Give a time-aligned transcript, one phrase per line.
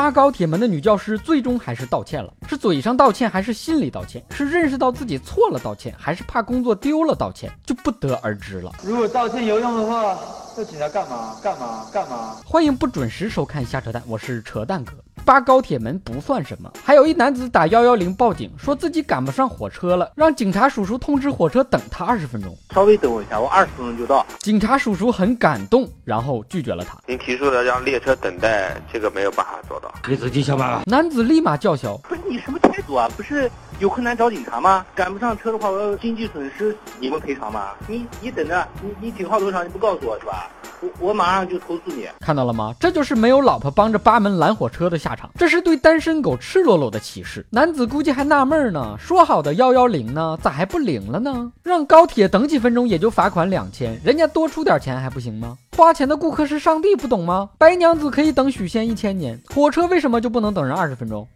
[0.00, 4.24] 搭高铁门的女教师最终还是道歉了，是嘴上道歉还是心里道歉？
[4.30, 7.52] 是认识到自己错了道歉，还是怕工作丢了道歉？
[7.66, 8.72] 就不得而知了。
[8.82, 10.18] 如果道歉有用的话，
[10.56, 11.36] 要警察干嘛？
[11.42, 11.84] 干嘛？
[11.92, 12.36] 干嘛？
[12.46, 14.94] 欢迎不准时收看瞎扯淡，我是扯淡哥。
[15.24, 22.56] 扒高铁门不算什么，还有一男子打幺幺零报警，说自己赶不上火车了，让警察叔叔通知火车等他二十分钟。
[22.74, 24.26] 稍微等我一下，我二十分钟就到。
[24.38, 26.98] 警察叔叔很感动，然后拒绝了他。
[27.06, 29.92] 您提出的让列车等待，这个没有办法做到。
[30.08, 30.82] 你自己想办法。
[30.86, 33.08] 男子立马叫嚣：“不是你什么态度啊？
[33.16, 34.84] 不是有困难找警察吗？
[34.94, 37.72] 赶不上车的话，我要经济损失你们赔偿吗？
[37.86, 39.62] 你你等着，你你警号多少？
[39.62, 40.50] 你不告诉我是吧？
[40.98, 42.06] 我马上就投诉你。
[42.20, 42.74] 看到了吗？
[42.78, 45.30] 这就是没有老婆帮着扒门拦火车的下场。
[45.36, 47.44] 这是对单身狗赤裸裸的歧视。
[47.50, 51.52] 男子估计还纳闷呢，说好的幺幺零呢，咋还不灵了呢？
[51.62, 55.56] 让高铁等几分钟也就罚款两千，人家多出点钱还不行吗？
[55.76, 57.50] 花钱的顾客是上帝，不懂吗？
[57.58, 61.26] 白娘子可以等许仙一千年，火车为什么就不能等人二十分钟？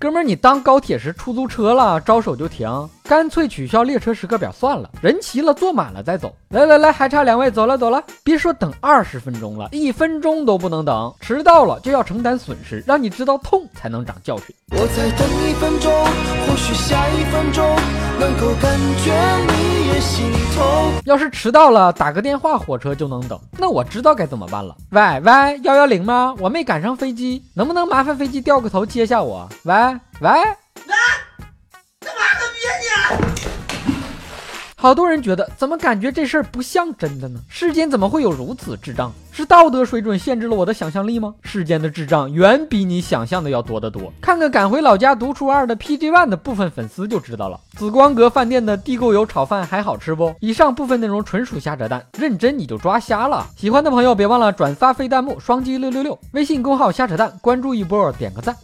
[0.00, 2.68] 哥们儿，你当高铁是出租车了，招手就停，
[3.02, 6.32] 干脆取消列车时刻表算了，人齐了坐满了再走。
[6.50, 14.54] 来来来，还差两位，走了走了，别说等二十分钟了，一分钟都不能等，迟到了就要承担损失，让你知道痛才能长教训。
[14.70, 15.92] 我再等一分钟，
[16.46, 17.64] 或许下一分钟
[18.20, 19.57] 能够感觉你。
[21.04, 23.38] 要是迟到了，打个电话，火车就能等。
[23.58, 24.76] 那我知道该怎么办了。
[24.90, 26.34] 喂喂，幺幺零吗？
[26.38, 29.48] 我没赶上飞机，能不能麻烦飞机掉个头接下我？
[29.64, 29.74] 喂
[30.20, 30.30] 喂。
[34.88, 37.38] 好多人觉得，怎么感觉这事儿不像真的呢？
[37.46, 39.12] 世间怎么会有如此智障？
[39.30, 41.34] 是道德水准限制了我的想象力吗？
[41.42, 44.10] 世间的智障远比你想象的要多得多。
[44.18, 47.60] 看看赶回老家读初二的 PG One 的部分粉丝就知道了。
[47.76, 50.34] 紫光阁饭店的地沟油炒饭还好吃不？
[50.40, 53.46] 以上部分内容纯属瞎扯淡，认真你就抓瞎了。
[53.58, 56.18] 喜欢的朋友别忘了转发飞弹幕，双击六六六。
[56.32, 58.56] 微信公号瞎扯淡，关注一波，点个赞。